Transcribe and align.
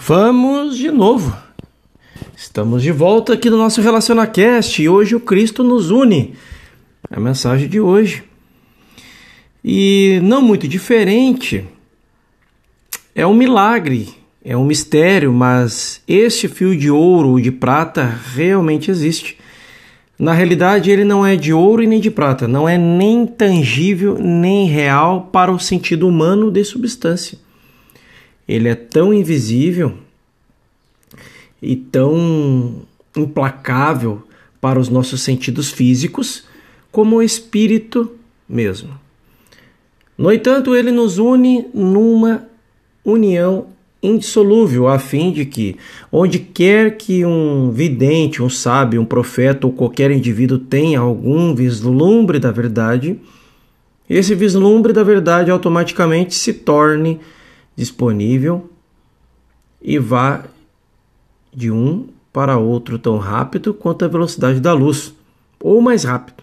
Vamos 0.00 0.78
de 0.78 0.92
novo. 0.92 1.36
Estamos 2.34 2.82
de 2.84 2.92
volta 2.92 3.34
aqui 3.34 3.50
no 3.50 3.58
nosso 3.58 3.82
RelacionaCast 3.82 4.80
e 4.80 4.88
hoje 4.88 5.16
o 5.16 5.20
Cristo 5.20 5.64
nos 5.64 5.90
une. 5.90 6.34
É 7.10 7.16
a 7.16 7.20
mensagem 7.20 7.68
de 7.68 7.80
hoje. 7.80 8.22
E 9.62 10.20
não 10.22 10.40
muito 10.40 10.68
diferente, 10.68 11.64
é 13.12 13.26
um 13.26 13.34
milagre, 13.34 14.08
é 14.42 14.56
um 14.56 14.64
mistério, 14.64 15.32
mas 15.32 16.00
este 16.06 16.46
fio 16.46 16.76
de 16.76 16.90
ouro 16.90 17.30
ou 17.30 17.40
de 17.40 17.50
prata 17.50 18.20
realmente 18.34 18.92
existe. 18.92 19.36
Na 20.16 20.32
realidade, 20.32 20.92
ele 20.92 21.04
não 21.04 21.26
é 21.26 21.34
de 21.34 21.52
ouro 21.52 21.82
e 21.82 21.88
nem 21.88 22.00
de 22.00 22.10
prata, 22.10 22.46
não 22.46 22.68
é 22.68 22.78
nem 22.78 23.26
tangível 23.26 24.16
nem 24.16 24.68
real 24.68 25.28
para 25.32 25.52
o 25.52 25.58
sentido 25.58 26.06
humano 26.06 26.52
de 26.52 26.64
substância 26.64 27.36
ele 28.48 28.68
é 28.68 28.74
tão 28.74 29.12
invisível 29.12 29.94
e 31.60 31.76
tão 31.76 32.82
implacável 33.16 34.22
para 34.60 34.78
os 34.78 34.88
nossos 34.88 35.20
sentidos 35.20 35.70
físicos 35.70 36.44
como 36.90 37.16
o 37.16 37.22
espírito 37.22 38.12
mesmo. 38.48 38.98
No 40.16 40.32
entanto, 40.32 40.74
ele 40.74 40.90
nos 40.90 41.18
une 41.18 41.66
numa 41.74 42.48
união 43.04 43.66
indissolúvel, 44.02 44.88
a 44.88 44.98
fim 44.98 45.32
de 45.32 45.44
que, 45.44 45.76
onde 46.10 46.38
quer 46.38 46.96
que 46.96 47.24
um 47.24 47.70
vidente, 47.70 48.42
um 48.42 48.48
sábio, 48.48 49.00
um 49.00 49.04
profeta 49.04 49.66
ou 49.66 49.72
qualquer 49.72 50.10
indivíduo 50.10 50.58
tenha 50.58 51.00
algum 51.00 51.54
vislumbre 51.54 52.38
da 52.38 52.50
verdade, 52.50 53.18
esse 54.08 54.34
vislumbre 54.34 54.92
da 54.92 55.02
verdade 55.02 55.50
automaticamente 55.50 56.34
se 56.34 56.52
torne 56.52 57.20
disponível 57.78 58.68
e 59.80 60.00
vá 60.00 60.42
de 61.54 61.70
um 61.70 62.08
para 62.32 62.58
outro 62.58 62.98
tão 62.98 63.18
rápido 63.18 63.72
quanto 63.72 64.04
a 64.04 64.08
velocidade 64.08 64.58
da 64.58 64.72
luz, 64.72 65.14
ou 65.60 65.80
mais 65.80 66.02
rápido. 66.02 66.42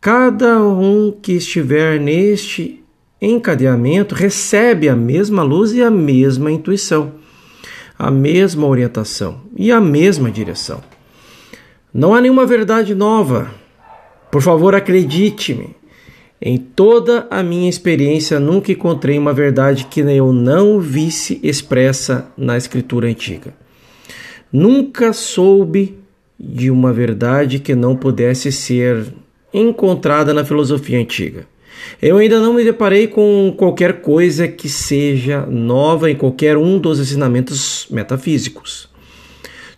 Cada 0.00 0.60
um 0.60 1.12
que 1.12 1.34
estiver 1.34 2.00
neste 2.00 2.82
encadeamento 3.20 4.16
recebe 4.16 4.88
a 4.88 4.96
mesma 4.96 5.44
luz 5.44 5.72
e 5.72 5.80
a 5.80 5.90
mesma 5.90 6.50
intuição, 6.50 7.12
a 7.96 8.10
mesma 8.10 8.66
orientação 8.66 9.42
e 9.56 9.70
a 9.70 9.80
mesma 9.80 10.28
direção. 10.28 10.82
Não 11.94 12.14
há 12.14 12.20
nenhuma 12.20 12.44
verdade 12.44 12.96
nova. 12.96 13.48
Por 14.28 14.42
favor, 14.42 14.74
acredite-me. 14.74 15.76
Em 16.44 16.56
toda 16.56 17.28
a 17.30 17.40
minha 17.40 17.70
experiência, 17.70 18.40
nunca 18.40 18.72
encontrei 18.72 19.16
uma 19.16 19.32
verdade 19.32 19.86
que 19.88 20.00
eu 20.00 20.32
não 20.32 20.80
visse 20.80 21.38
expressa 21.40 22.26
na 22.36 22.56
escritura 22.56 23.06
antiga. 23.06 23.54
Nunca 24.52 25.12
soube 25.12 25.96
de 26.38 26.68
uma 26.68 26.92
verdade 26.92 27.60
que 27.60 27.76
não 27.76 27.94
pudesse 27.94 28.50
ser 28.50 29.14
encontrada 29.54 30.34
na 30.34 30.44
filosofia 30.44 30.98
antiga. 30.98 31.46
Eu 32.00 32.16
ainda 32.16 32.40
não 32.40 32.54
me 32.54 32.64
deparei 32.64 33.06
com 33.06 33.54
qualquer 33.56 34.00
coisa 34.00 34.48
que 34.48 34.68
seja 34.68 35.46
nova 35.46 36.10
em 36.10 36.16
qualquer 36.16 36.56
um 36.56 36.76
dos 36.76 36.98
ensinamentos 36.98 37.86
metafísicos. 37.88 38.88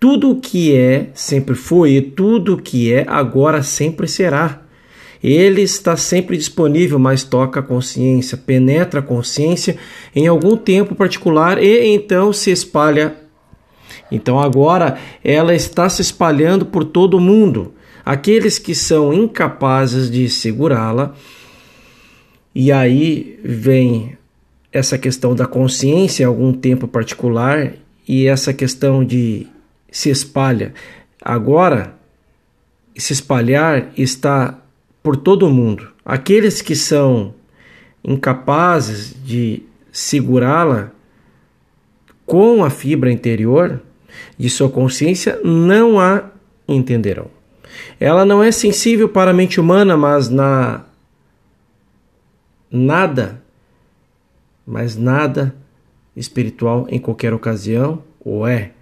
Tudo 0.00 0.30
o 0.30 0.40
que 0.40 0.74
é 0.74 1.10
sempre 1.12 1.54
foi 1.54 1.96
e 1.96 2.00
tudo 2.00 2.54
o 2.54 2.62
que 2.62 2.90
é 2.90 3.04
agora 3.06 3.62
sempre 3.62 4.08
será. 4.08 4.65
Ele 5.22 5.62
está 5.62 5.96
sempre 5.96 6.36
disponível, 6.36 6.98
mas 6.98 7.24
toca 7.24 7.60
a 7.60 7.62
consciência, 7.62 8.36
penetra 8.36 9.00
a 9.00 9.02
consciência 9.02 9.76
em 10.14 10.26
algum 10.26 10.56
tempo 10.56 10.94
particular 10.94 11.62
e 11.62 11.86
então 11.86 12.32
se 12.32 12.50
espalha. 12.50 13.16
Então 14.10 14.38
agora 14.38 14.98
ela 15.24 15.54
está 15.54 15.88
se 15.88 16.02
espalhando 16.02 16.66
por 16.66 16.84
todo 16.84 17.16
o 17.16 17.20
mundo. 17.20 17.74
Aqueles 18.04 18.58
que 18.58 18.74
são 18.74 19.12
incapazes 19.12 20.10
de 20.10 20.28
segurá-la, 20.28 21.14
e 22.54 22.70
aí 22.70 23.38
vem 23.44 24.16
essa 24.72 24.96
questão 24.96 25.34
da 25.34 25.46
consciência 25.46 26.22
em 26.22 26.26
algum 26.26 26.52
tempo 26.52 26.86
particular 26.86 27.74
e 28.06 28.26
essa 28.26 28.52
questão 28.52 29.04
de 29.04 29.46
se 29.90 30.10
espalha. 30.10 30.72
Agora, 31.20 31.94
se 32.96 33.12
espalhar 33.12 33.90
está 33.96 34.58
por 35.06 35.16
todo 35.16 35.46
o 35.46 35.50
mundo. 35.50 35.86
Aqueles 36.04 36.60
que 36.60 36.74
são 36.74 37.32
incapazes 38.02 39.14
de 39.24 39.62
segurá-la 39.92 40.90
com 42.26 42.64
a 42.64 42.70
fibra 42.70 43.12
interior 43.12 43.80
de 44.36 44.50
sua 44.50 44.68
consciência 44.68 45.38
não 45.44 46.00
a 46.00 46.28
entenderão. 46.66 47.28
Ela 48.00 48.24
não 48.24 48.42
é 48.42 48.50
sensível 48.50 49.08
para 49.08 49.30
a 49.30 49.34
mente 49.34 49.60
humana, 49.60 49.96
mas 49.96 50.28
na 50.28 50.84
nada, 52.68 53.40
mas 54.66 54.96
nada 54.96 55.54
espiritual 56.16 56.84
em 56.90 56.98
qualquer 56.98 57.32
ocasião 57.32 58.02
ou 58.18 58.44
é. 58.44 58.72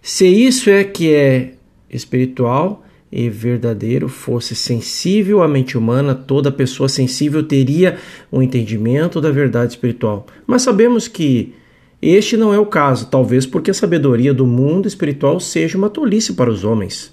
Se 0.00 0.28
isso 0.28 0.70
é 0.70 0.84
que 0.84 1.12
é 1.12 1.54
espiritual, 1.90 2.84
e 3.12 3.28
verdadeiro 3.28 4.08
fosse 4.08 4.54
sensível 4.54 5.42
à 5.42 5.48
mente 5.48 5.76
humana, 5.76 6.14
toda 6.14 6.50
pessoa 6.50 6.88
sensível 6.88 7.42
teria 7.42 7.98
um 8.32 8.40
entendimento 8.40 9.20
da 9.20 9.30
verdade 9.30 9.74
espiritual. 9.74 10.26
Mas 10.46 10.62
sabemos 10.62 11.06
que 11.08 11.52
este 12.00 12.38
não 12.38 12.54
é 12.54 12.58
o 12.58 12.64
caso, 12.64 13.06
talvez 13.10 13.44
porque 13.44 13.70
a 13.70 13.74
sabedoria 13.74 14.32
do 14.32 14.46
mundo 14.46 14.88
espiritual 14.88 15.38
seja 15.38 15.76
uma 15.76 15.90
tolice 15.90 16.32
para 16.32 16.50
os 16.50 16.64
homens. 16.64 17.12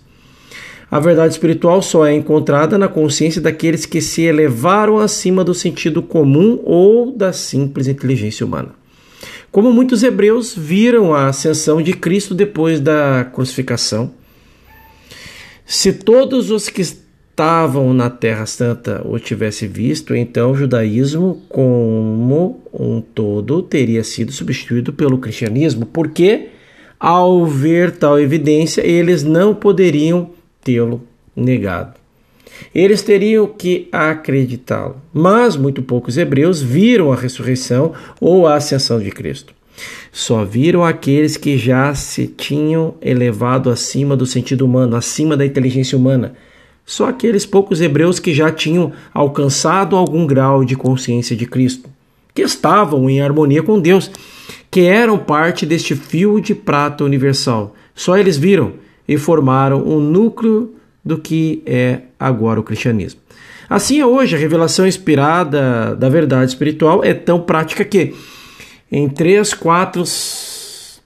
A 0.89 0.99
verdade 0.99 1.33
espiritual 1.33 1.81
só 1.81 2.05
é 2.05 2.13
encontrada 2.13 2.77
na 2.77 2.87
consciência 2.87 3.41
daqueles 3.41 3.85
que 3.85 4.01
se 4.01 4.23
elevaram 4.23 4.97
acima 4.97 5.43
do 5.43 5.53
sentido 5.53 6.01
comum 6.01 6.59
ou 6.63 7.11
da 7.11 7.33
simples 7.33 7.87
inteligência 7.87 8.45
humana. 8.45 8.69
Como 9.51 9.71
muitos 9.71 10.01
hebreus 10.01 10.55
viram 10.55 11.13
a 11.13 11.27
ascensão 11.27 11.81
de 11.81 11.93
Cristo 11.93 12.33
depois 12.33 12.79
da 12.79 13.25
crucificação, 13.25 14.11
se 15.71 15.93
todos 15.93 16.49
os 16.49 16.67
que 16.67 16.81
estavam 16.81 17.93
na 17.93 18.09
Terra 18.09 18.47
Santa 18.47 19.03
o 19.05 19.19
tivessem 19.19 19.69
visto, 19.69 20.15
então 20.15 20.49
o 20.49 20.55
judaísmo, 20.55 21.43
como 21.47 22.59
um 22.73 22.99
todo, 22.99 23.61
teria 23.61 24.03
sido 24.03 24.31
substituído 24.31 24.91
pelo 24.91 25.19
cristianismo, 25.19 25.85
porque, 25.85 26.47
ao 26.99 27.45
ver 27.45 27.91
tal 27.91 28.19
evidência, 28.19 28.81
eles 28.81 29.23
não 29.23 29.53
poderiam 29.53 30.31
tê-lo 30.63 31.03
negado. 31.35 31.93
Eles 32.73 33.03
teriam 33.03 33.45
que 33.45 33.87
acreditá-lo. 33.91 34.95
Mas 35.13 35.55
muito 35.55 35.83
poucos 35.83 36.17
hebreus 36.17 36.63
viram 36.63 37.11
a 37.11 37.15
ressurreição 37.15 37.93
ou 38.19 38.47
a 38.47 38.55
ascensão 38.55 38.99
de 38.99 39.11
Cristo. 39.11 39.53
Só 40.11 40.43
viram 40.43 40.83
aqueles 40.83 41.37
que 41.37 41.57
já 41.57 41.93
se 41.93 42.27
tinham 42.27 42.95
elevado 43.01 43.69
acima 43.69 44.15
do 44.15 44.25
sentido 44.25 44.65
humano, 44.65 44.95
acima 44.95 45.37
da 45.37 45.45
inteligência 45.45 45.97
humana. 45.97 46.33
Só 46.85 47.07
aqueles 47.07 47.45
poucos 47.45 47.81
hebreus 47.81 48.19
que 48.19 48.33
já 48.33 48.51
tinham 48.51 48.91
alcançado 49.13 49.95
algum 49.95 50.25
grau 50.25 50.65
de 50.65 50.75
consciência 50.75 51.35
de 51.35 51.45
Cristo, 51.45 51.89
que 52.33 52.41
estavam 52.41 53.09
em 53.09 53.21
harmonia 53.21 53.61
com 53.61 53.79
Deus, 53.79 54.09
que 54.71 54.81
eram 54.81 55.17
parte 55.17 55.65
deste 55.65 55.95
fio 55.95 56.39
de 56.39 56.55
prata 56.55 57.03
universal. 57.03 57.75
Só 57.93 58.17
eles 58.17 58.37
viram 58.37 58.73
e 59.07 59.17
formaram 59.17 59.83
o 59.83 59.99
núcleo 59.99 60.73
do 61.03 61.17
que 61.17 61.61
é 61.65 62.01
agora 62.19 62.59
o 62.59 62.63
cristianismo. 62.63 63.21
Assim 63.69 63.99
é 63.99 64.05
hoje, 64.05 64.35
a 64.35 64.39
revelação 64.39 64.87
inspirada 64.87 65.95
da 65.95 66.09
verdade 66.09 66.49
espiritual 66.49 67.03
é 67.03 67.13
tão 67.13 67.39
prática 67.39 67.85
que 67.85 68.15
em 68.91 69.07
três 69.07 69.53
quartos, 69.53 71.01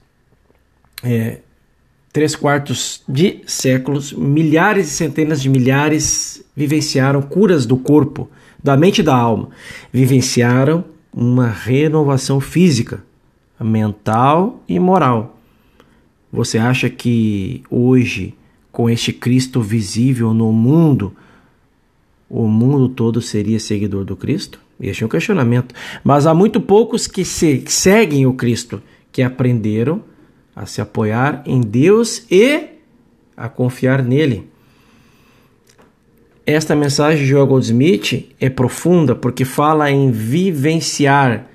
é, 1.02 1.38
quartos 2.40 3.02
de 3.08 3.40
séculos, 3.46 4.12
milhares 4.12 4.88
e 4.88 4.90
centenas 4.90 5.42
de 5.42 5.48
milhares 5.48 6.44
vivenciaram 6.56 7.20
curas 7.20 7.66
do 7.66 7.76
corpo, 7.76 8.30
da 8.62 8.76
mente 8.76 9.00
e 9.00 9.04
da 9.04 9.14
alma. 9.14 9.50
Vivenciaram 9.92 10.84
uma 11.12 11.48
renovação 11.48 12.40
física, 12.40 13.04
mental 13.60 14.62
e 14.68 14.78
moral. 14.78 15.38
Você 16.32 16.58
acha 16.58 16.88
que 16.90 17.62
hoje, 17.70 18.34
com 18.72 18.88
este 18.90 19.12
Cristo 19.12 19.60
visível 19.60 20.34
no 20.34 20.50
mundo, 20.52 21.14
o 22.28 22.48
mundo 22.48 22.88
todo 22.88 23.20
seria 23.20 23.60
seguidor 23.60 24.04
do 24.04 24.16
Cristo? 24.16 24.63
Este 24.80 25.02
é 25.02 25.06
um 25.06 25.08
questionamento. 25.08 25.74
Mas 26.02 26.26
há 26.26 26.34
muito 26.34 26.60
poucos 26.60 27.06
que, 27.06 27.24
se, 27.24 27.58
que 27.58 27.72
seguem 27.72 28.26
o 28.26 28.34
Cristo, 28.34 28.82
que 29.12 29.22
aprenderam 29.22 30.02
a 30.54 30.66
se 30.66 30.80
apoiar 30.80 31.42
em 31.46 31.60
Deus 31.60 32.26
e 32.30 32.68
a 33.36 33.48
confiar 33.48 34.02
nele. 34.02 34.48
Esta 36.46 36.76
mensagem 36.76 37.20
de 37.20 37.26
Joel 37.26 37.46
Goldsmith 37.46 38.28
é 38.38 38.50
profunda 38.50 39.14
porque 39.14 39.44
fala 39.44 39.90
em 39.90 40.10
vivenciar, 40.10 41.46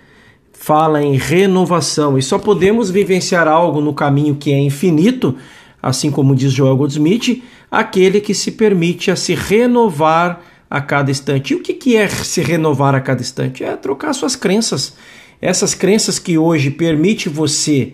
fala 0.51 1.01
em 1.03 1.15
renovação 1.15 2.17
e 2.17 2.23
só 2.23 2.39
podemos 2.39 2.89
vivenciar 2.89 3.47
algo 3.47 3.81
no 3.81 3.93
caminho 3.93 4.35
que 4.35 4.51
é 4.51 4.57
infinito, 4.57 5.35
assim 5.81 6.09
como 6.09 6.35
diz 6.35 6.51
Joel 6.51 6.75
Goldsmith, 6.75 7.43
aquele 7.69 8.19
que 8.19 8.33
se 8.33 8.51
permite 8.51 9.11
a 9.11 9.15
se 9.15 9.35
renovar 9.35 10.41
a 10.69 10.79
cada 10.81 11.09
instante. 11.09 11.53
E 11.53 11.55
o 11.55 11.61
que 11.61 11.95
é 11.95 12.07
se 12.07 12.41
renovar 12.41 12.93
a 12.93 13.01
cada 13.01 13.21
instante? 13.21 13.63
É 13.63 13.75
trocar 13.75 14.13
suas 14.13 14.35
crenças. 14.35 14.95
Essas 15.41 15.73
crenças 15.73 16.19
que 16.19 16.37
hoje 16.37 16.69
permite 16.69 17.29
você 17.29 17.93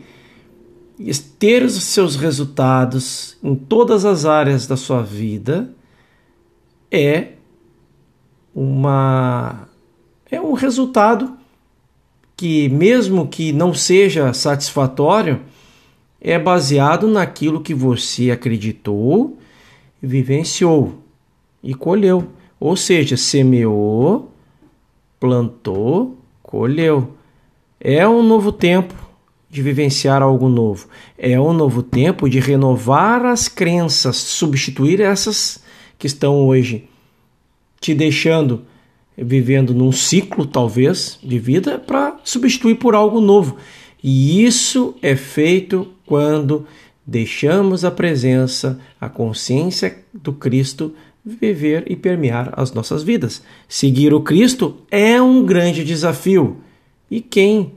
ter 1.40 1.64
os 1.64 1.84
seus 1.84 2.16
resultados 2.16 3.38
em 3.44 3.56
todas 3.56 4.06
as 4.06 4.26
áreas 4.26 4.66
da 4.66 4.78
sua 4.78 5.02
vida 5.02 5.70
é 6.90 7.34
uma 8.54 9.68
é 10.32 10.40
um 10.40 10.54
resultado 10.54 11.38
que 12.38 12.70
mesmo 12.70 13.28
que 13.28 13.52
não 13.52 13.74
seja 13.74 14.34
satisfatório 14.34 15.42
é 16.20 16.40
baseado 16.40 17.08
naquilo 17.08 17.62
que 17.62 17.74
você 17.74 18.32
acreditou, 18.32 19.38
vivenciou 20.02 21.04
e 21.62 21.74
colheu. 21.74 22.30
Ou 22.60 22.76
seja, 22.76 23.18
semeou, 23.18 24.32
plantou, 25.20 26.18
colheu. 26.42 27.16
É 27.80 28.08
um 28.08 28.24
novo 28.24 28.52
tempo 28.52 28.94
de 29.50 29.62
vivenciar 29.62 30.22
algo 30.22 30.50
novo. 30.50 30.88
É 31.18 31.40
um 31.40 31.54
novo 31.54 31.84
tempo 31.84 32.30
de 32.30 32.40
renovar 32.40 33.26
as 33.26 33.48
crenças, 33.48 34.18
substituir 34.18 35.00
essas 35.00 35.64
que 35.98 36.08
estão 36.08 36.48
hoje 36.48 36.90
te 37.80 37.94
deixando 37.94 38.64
vivendo 39.18 39.74
num 39.74 39.92
ciclo, 39.92 40.46
talvez, 40.46 41.18
de 41.24 41.40
vida, 41.40 41.80
para 41.80 42.20
substituir 42.24 42.76
por 42.76 42.96
algo 42.96 43.22
novo. 43.22 43.58
E 44.04 44.44
isso 44.44 44.96
é 45.02 45.16
feito 45.16 45.88
quando 46.06 46.68
deixamos 47.06 47.86
a 47.86 47.92
presença, 47.92 48.80
a 49.00 49.08
consciência 49.08 50.04
do 50.14 50.34
Cristo 50.34 50.94
viver 51.26 51.84
e 51.88 51.96
permear 51.96 52.54
as 52.56 52.72
nossas 52.72 53.02
vidas. 53.02 53.42
Seguir 53.68 54.14
o 54.14 54.22
Cristo 54.22 54.82
é 54.92 55.20
um 55.20 55.44
grande 55.44 55.84
desafio. 55.84 56.62
E 57.10 57.20
quem 57.20 57.74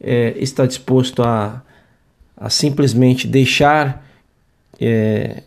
é, 0.00 0.34
está 0.36 0.66
disposto 0.66 1.22
a, 1.22 1.62
a 2.36 2.50
simplesmente 2.50 3.26
deixar 3.28 4.04
é, 4.80 5.42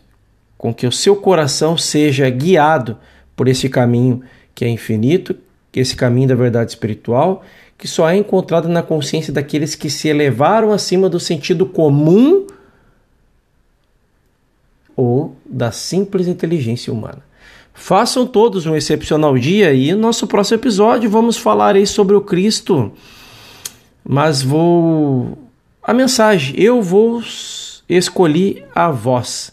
com 0.56 0.72
que 0.72 0.86
o 0.86 0.92
seu 0.92 1.16
coração 1.16 1.76
seja 1.76 2.28
guiado 2.30 2.96
por 3.36 3.48
esse 3.48 3.68
caminho 3.68 4.22
que 4.54 4.64
é 4.64 4.68
infinito, 4.68 5.36
é 5.74 5.80
esse 5.80 5.96
caminho 5.96 6.28
da 6.28 6.34
verdade 6.34 6.70
espiritual, 6.70 7.42
que 7.76 7.88
só 7.88 8.08
é 8.08 8.16
encontrado 8.16 8.68
na 8.68 8.82
consciência 8.82 9.32
daqueles 9.32 9.74
que 9.74 9.90
se 9.90 10.08
elevaram 10.08 10.70
acima 10.70 11.08
do 11.08 11.18
sentido 11.18 11.66
comum 11.66 12.46
ou 14.94 15.34
da 15.44 15.72
simples 15.72 16.28
inteligência 16.28 16.92
humana. 16.92 17.22
Façam 17.74 18.26
todos 18.26 18.66
um 18.66 18.76
excepcional 18.76 19.36
dia 19.36 19.72
e 19.72 19.92
no 19.92 20.00
nosso 20.00 20.26
próximo 20.26 20.58
episódio 20.58 21.10
vamos 21.10 21.36
falar 21.36 21.76
aí 21.76 21.86
sobre 21.86 22.14
o 22.14 22.20
Cristo 22.20 22.92
mas 24.04 24.42
vou. 24.42 25.38
A 25.82 25.92
mensagem, 25.92 26.54
eu 26.60 26.80
vou 26.80 27.22
escolher 27.88 28.66
a 28.74 28.90
voz. 28.90 29.52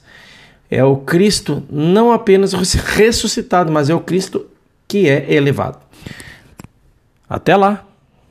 É 0.69 0.83
o 0.83 0.98
Cristo 0.98 1.63
não 1.69 2.12
apenas 2.12 2.54
ressuscitado, 2.74 3.71
mas 3.71 3.89
é 3.89 3.95
o 3.95 4.00
Cristo 4.00 4.45
que 4.88 5.07
é 5.07 5.31
elevado. 5.33 5.80
Até 7.27 7.56
lá! 7.56 7.89